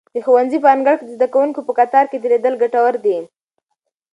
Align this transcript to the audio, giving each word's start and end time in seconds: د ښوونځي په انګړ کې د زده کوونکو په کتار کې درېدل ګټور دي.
د 0.15 0.17
ښوونځي 0.25 0.57
په 0.61 0.69
انګړ 0.75 0.93
کې 0.99 1.05
د 1.07 1.11
زده 1.17 1.27
کوونکو 1.33 1.59
په 1.67 1.73
کتار 1.79 2.05
کې 2.11 2.17
درېدل 2.19 2.53
ګټور 2.63 2.93
دي. 3.05 3.17